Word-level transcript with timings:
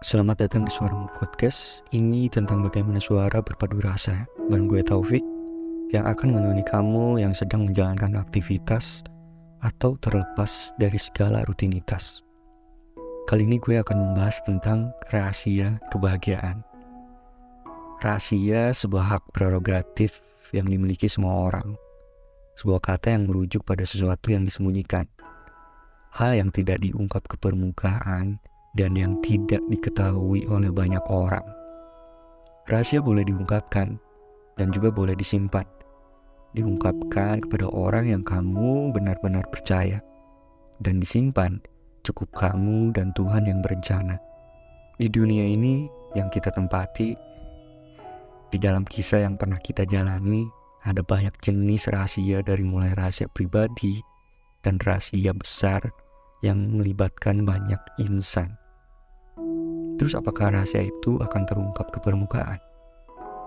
Selamat 0.00 0.40
datang 0.40 0.64
di 0.64 0.72
Suaramu 0.72 1.12
Podcast. 1.12 1.84
Ini 1.92 2.32
tentang 2.32 2.64
bagaimana 2.64 2.96
suara 2.96 3.44
berpadu 3.44 3.84
rasa. 3.84 4.24
Dan 4.48 4.64
gue 4.64 4.80
Taufik 4.80 5.20
yang 5.92 6.08
akan 6.08 6.40
menemani 6.40 6.64
kamu 6.64 7.20
yang 7.20 7.36
sedang 7.36 7.68
menjalankan 7.68 8.16
aktivitas 8.16 9.04
atau 9.60 10.00
terlepas 10.00 10.72
dari 10.80 10.96
segala 10.96 11.44
rutinitas. 11.44 12.24
Kali 13.28 13.44
ini 13.44 13.60
gue 13.60 13.76
akan 13.76 14.16
membahas 14.16 14.40
tentang 14.48 14.88
rahasia 15.12 15.76
kebahagiaan. 15.92 16.64
Rahasia 18.00 18.72
sebuah 18.72 19.04
hak 19.04 19.36
prerogatif 19.36 20.16
yang 20.56 20.64
dimiliki 20.64 21.12
semua 21.12 21.52
orang. 21.52 21.76
Sebuah 22.56 22.80
kata 22.80 23.20
yang 23.20 23.28
merujuk 23.28 23.68
pada 23.68 23.84
sesuatu 23.84 24.32
yang 24.32 24.48
disembunyikan. 24.48 25.04
Hal 26.16 26.40
yang 26.40 26.48
tidak 26.48 26.80
diungkap 26.80 27.28
ke 27.28 27.36
permukaan 27.36 28.40
dan 28.78 28.94
yang 28.94 29.18
tidak 29.24 29.60
diketahui 29.66 30.46
oleh 30.46 30.70
banyak 30.70 31.02
orang. 31.10 31.42
Rahasia 32.70 33.02
boleh 33.02 33.26
diungkapkan 33.26 33.98
dan 34.54 34.68
juga 34.70 34.94
boleh 34.94 35.18
disimpan. 35.18 35.66
Diungkapkan 36.54 37.42
kepada 37.46 37.66
orang 37.70 38.10
yang 38.10 38.22
kamu 38.22 38.90
benar-benar 38.94 39.46
percaya 39.50 40.02
dan 40.82 40.98
disimpan 40.98 41.62
cukup 42.02 42.30
kamu 42.34 42.90
dan 42.94 43.14
Tuhan 43.14 43.46
yang 43.46 43.60
berencana. 43.62 44.18
Di 45.00 45.08
dunia 45.08 45.46
ini 45.46 45.88
yang 46.18 46.28
kita 46.28 46.52
tempati, 46.52 47.14
di 48.50 48.58
dalam 48.58 48.82
kisah 48.82 49.24
yang 49.24 49.38
pernah 49.38 49.62
kita 49.62 49.86
jalani, 49.86 50.44
ada 50.82 51.04
banyak 51.04 51.32
jenis 51.38 51.86
rahasia 51.88 52.42
dari 52.42 52.64
mulai 52.64 52.92
rahasia 52.96 53.30
pribadi 53.30 54.02
dan 54.64 54.80
rahasia 54.82 55.32
besar 55.32 55.86
yang 56.40 56.72
melibatkan 56.72 57.44
banyak 57.44 57.80
insan. 58.00 58.59
Terus 60.00 60.16
apakah 60.16 60.56
rahasia 60.56 60.80
itu 60.80 61.20
akan 61.20 61.44
terungkap 61.44 61.92
ke 61.92 62.00
permukaan? 62.00 62.56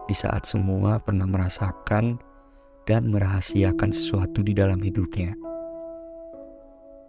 Di 0.05 0.13
saat 0.13 0.45
semua 0.45 1.01
pernah 1.01 1.25
merasakan 1.25 2.21
dan 2.85 3.09
merahasiakan 3.09 3.89
sesuatu 3.89 4.45
di 4.45 4.53
dalam 4.53 4.77
hidupnya. 4.77 5.33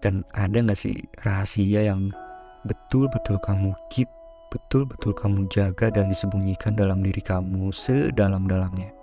Dan 0.01 0.25
ada 0.33 0.65
gak 0.65 0.81
sih 0.81 0.97
rahasia 1.29 1.93
yang 1.93 2.09
betul-betul 2.65 3.37
kamu 3.45 3.77
keep, 3.93 4.09
betul-betul 4.49 5.13
kamu 5.13 5.45
jaga 5.53 5.93
dan 5.93 6.09
disembunyikan 6.09 6.73
dalam 6.73 7.05
diri 7.05 7.21
kamu 7.21 7.69
sedalam-dalamnya? 7.69 8.97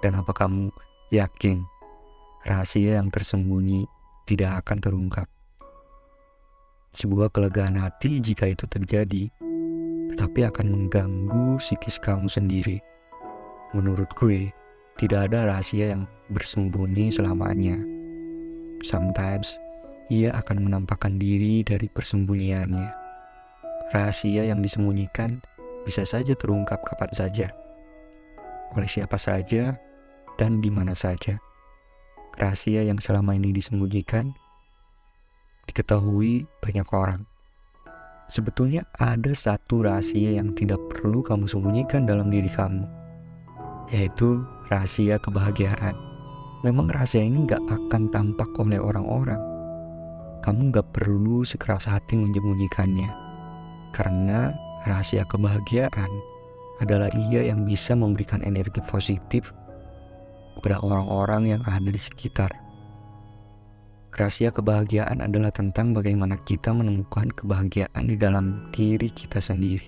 Dan 0.00 0.16
apa 0.16 0.32
kamu 0.32 0.72
yakin 1.12 1.60
rahasia 2.48 3.04
yang 3.04 3.12
tersembunyi 3.12 3.84
tidak 4.24 4.64
akan 4.64 4.80
terungkap? 4.80 5.28
Sebuah 6.96 7.28
kelegaan 7.28 7.76
hati 7.76 8.16
jika 8.24 8.48
itu 8.48 8.64
terjadi, 8.64 9.28
tapi 10.16 10.46
akan 10.46 10.66
mengganggu 10.72 11.58
psikis 11.60 12.00
kamu 12.00 12.30
sendiri. 12.30 12.80
Menurut 13.76 14.08
gue, 14.16 14.48
tidak 14.96 15.28
ada 15.28 15.52
rahasia 15.52 15.92
yang 15.92 16.08
bersembunyi 16.32 17.12
selamanya. 17.12 17.76
Sometimes, 18.80 19.60
ia 20.08 20.32
akan 20.32 20.64
menampakkan 20.64 21.20
diri 21.20 21.60
dari 21.60 21.90
persembunyiannya. 21.92 22.88
Rahasia 23.92 24.48
yang 24.48 24.64
disembunyikan 24.64 25.44
bisa 25.84 26.04
saja 26.04 26.32
terungkap 26.36 26.80
kapan 26.84 27.12
saja, 27.12 27.46
oleh 28.76 28.88
siapa 28.88 29.16
saja, 29.20 29.76
dan 30.36 30.60
di 30.64 30.72
mana 30.72 30.96
saja. 30.96 31.36
Rahasia 32.38 32.86
yang 32.86 33.00
selama 33.02 33.34
ini 33.34 33.50
disembunyikan 33.50 34.32
diketahui 35.68 36.48
banyak 36.64 36.88
orang. 36.92 37.28
Sebetulnya 38.28 38.84
ada 39.00 39.32
satu 39.32 39.88
rahasia 39.88 40.36
yang 40.36 40.52
tidak 40.52 40.76
perlu 40.92 41.24
kamu 41.24 41.48
sembunyikan 41.48 42.04
dalam 42.04 42.28
diri 42.28 42.52
kamu, 42.52 42.84
yaitu 43.88 44.44
rahasia 44.68 45.16
kebahagiaan. 45.16 45.96
Memang 46.60 46.92
rahasia 46.92 47.24
ini 47.24 47.48
gak 47.48 47.64
akan 47.64 48.12
tampak 48.12 48.52
oleh 48.60 48.76
orang-orang. 48.76 49.40
Kamu 50.44 50.76
gak 50.76 50.92
perlu 50.92 51.40
sekeras 51.40 51.88
hati 51.88 52.20
menyembunyikannya, 52.20 53.08
karena 53.96 54.52
rahasia 54.84 55.24
kebahagiaan 55.24 56.12
adalah 56.84 57.08
ia 57.16 57.48
yang 57.48 57.64
bisa 57.64 57.96
memberikan 57.96 58.44
energi 58.44 58.84
positif 58.84 59.56
kepada 60.60 60.84
orang-orang 60.84 61.56
yang 61.56 61.62
ada 61.64 61.88
di 61.88 61.96
sekitar. 61.96 62.67
Rahasia 64.18 64.50
kebahagiaan 64.50 65.22
adalah 65.22 65.54
tentang 65.54 65.94
bagaimana 65.94 66.34
kita 66.42 66.74
menemukan 66.74 67.30
kebahagiaan 67.30 68.02
di 68.02 68.18
dalam 68.18 68.66
diri 68.74 69.14
kita 69.14 69.38
sendiri. 69.38 69.86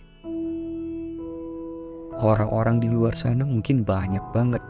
Orang-orang 2.15 2.79
di 2.79 2.87
luar 2.87 3.19
sana 3.19 3.43
mungkin 3.43 3.83
banyak 3.83 4.23
banget. 4.31 4.63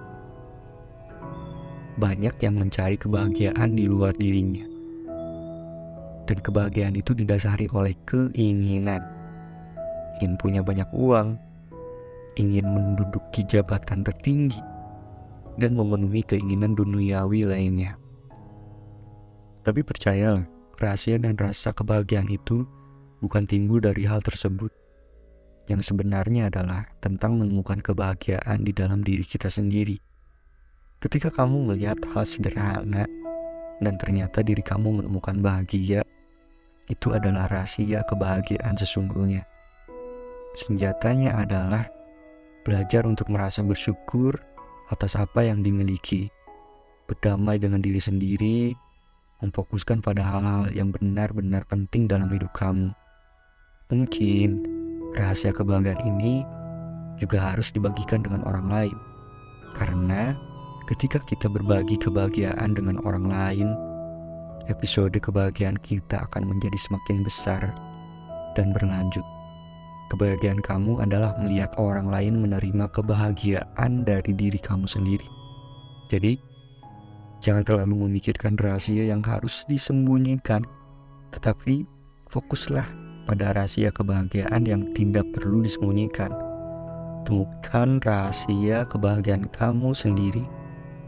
Banyak 2.01 2.41
yang 2.41 2.57
mencari 2.57 2.97
kebahagiaan 2.97 3.77
di 3.77 3.85
luar 3.85 4.17
dirinya. 4.17 4.65
Dan 6.25 6.41
kebahagiaan 6.41 6.97
itu 6.97 7.13
didasari 7.13 7.69
oleh 7.77 7.93
keinginan. 8.09 9.05
Ingin 10.25 10.41
punya 10.41 10.65
banyak 10.65 10.89
uang, 10.97 11.37
ingin 12.41 12.65
menduduki 12.65 13.45
jabatan 13.45 14.09
tertinggi, 14.09 14.65
dan 15.61 15.77
memenuhi 15.77 16.25
keinginan 16.25 16.73
duniawi 16.73 17.45
lainnya. 17.45 18.00
Tapi 19.61 19.85
percayalah, 19.85 20.49
rahasia 20.81 21.21
dan 21.21 21.37
rasa 21.37 21.77
kebahagiaan 21.77 22.33
itu 22.33 22.65
bukan 23.21 23.45
timbul 23.45 23.85
dari 23.85 24.09
hal 24.09 24.25
tersebut. 24.25 24.73
Yang 25.69 25.93
sebenarnya 25.93 26.49
adalah 26.49 26.89
tentang 27.05 27.37
menemukan 27.37 27.79
kebahagiaan 27.85 28.65
di 28.65 28.73
dalam 28.73 29.05
diri 29.05 29.23
kita 29.23 29.53
sendiri. 29.53 30.01
Ketika 31.01 31.29
kamu 31.29 31.73
melihat 31.73 32.01
hal 32.13 32.25
sederhana 32.25 33.05
dan 33.81 33.95
ternyata 34.01 34.41
diri 34.41 34.65
kamu 34.65 35.05
menemukan 35.05 35.37
bahagia, 35.41 36.01
itu 36.91 37.15
adalah 37.15 37.47
rahasia 37.47 38.03
kebahagiaan 38.09 38.75
sesungguhnya. 38.75 39.47
Senjatanya 40.59 41.39
adalah 41.39 41.87
belajar 42.67 43.07
untuk 43.07 43.31
merasa 43.31 43.63
bersyukur 43.63 44.37
atas 44.91 45.15
apa 45.15 45.47
yang 45.47 45.63
dimiliki, 45.63 46.27
berdamai 47.07 47.63
dengan 47.63 47.79
diri 47.79 48.03
sendiri, 48.03 48.75
memfokuskan 49.41 50.05
pada 50.05 50.21
hal-hal 50.21 50.69
yang 50.73 50.93
benar-benar 50.93 51.65
penting 51.69 52.09
dalam 52.09 52.29
hidup 52.29 52.53
kamu. 52.53 52.93
Mungkin 53.91 54.65
rahasia 55.19 55.51
kebahagiaan 55.51 56.01
ini 56.07 56.47
juga 57.19 57.53
harus 57.53 57.69
dibagikan 57.75 58.25
dengan 58.25 58.47
orang 58.49 58.69
lain, 58.71 58.97
karena 59.77 60.33
ketika 60.89 61.21
kita 61.27 61.51
berbagi 61.51 62.01
kebahagiaan 62.01 62.73
dengan 62.73 63.03
orang 63.05 63.29
lain, 63.29 63.69
episode 64.71 65.17
kebahagiaan 65.19 65.77
kita 65.83 66.23
akan 66.31 66.47
menjadi 66.47 66.79
semakin 66.79 67.27
besar 67.27 67.63
dan 68.55 68.73
berlanjut. 68.73 69.25
Kebahagiaan 70.11 70.59
kamu 70.59 70.99
adalah 71.07 71.39
melihat 71.39 71.71
orang 71.79 72.11
lain 72.11 72.43
menerima 72.43 72.91
kebahagiaan 72.91 74.03
dari 74.03 74.35
diri 74.35 74.59
kamu 74.59 74.91
sendiri. 74.91 75.27
Jadi, 76.11 76.50
Jangan 77.41 77.65
terlalu 77.65 78.05
memikirkan 78.05 78.61
rahasia 78.61 79.09
yang 79.09 79.25
harus 79.25 79.65
disembunyikan, 79.65 80.61
tetapi 81.33 81.89
fokuslah 82.29 82.85
pada 83.25 83.57
rahasia 83.57 83.89
kebahagiaan 83.89 84.69
yang 84.69 84.85
tidak 84.93 85.25
perlu 85.33 85.65
disembunyikan. 85.65 86.29
Temukan 87.25 87.97
rahasia 88.05 88.85
kebahagiaan 88.85 89.49
kamu 89.57 89.97
sendiri 89.97 90.45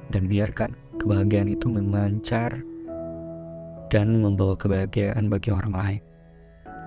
dan 0.09 0.25
biarkan 0.25 0.73
kebahagiaan 0.97 1.53
itu 1.53 1.69
memancar 1.69 2.65
dan 3.93 4.25
membawa 4.25 4.57
kebahagiaan 4.57 5.29
bagi 5.29 5.53
orang 5.53 5.75
lain. 5.77 6.03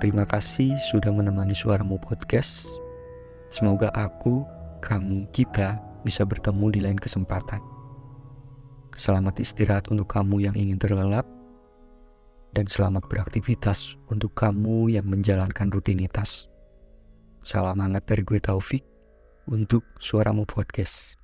Terima 0.02 0.26
kasih 0.26 0.74
sudah 0.90 1.14
menemani 1.14 1.54
suaramu 1.54 2.02
podcast. 2.02 2.66
Semoga 3.54 3.94
aku, 3.94 4.42
kamu, 4.82 5.30
kita 5.30 5.78
bisa 6.02 6.26
bertemu 6.26 6.66
di 6.74 6.80
lain 6.82 6.98
kesempatan. 6.98 7.75
Selamat 8.96 9.36
istirahat 9.44 9.92
untuk 9.92 10.08
kamu 10.08 10.48
yang 10.48 10.56
ingin 10.56 10.80
terlelap, 10.80 11.28
dan 12.56 12.64
selamat 12.64 13.12
beraktivitas 13.12 14.00
untuk 14.08 14.32
kamu 14.32 14.88
yang 14.88 15.04
menjalankan 15.04 15.68
rutinitas. 15.68 16.48
Salam 17.44 17.84
hangat 17.84 18.08
dari 18.08 18.24
gue 18.24 18.40
Taufik 18.40 18.88
untuk 19.52 19.84
Suaramu 20.00 20.48
Podcast. 20.48 21.20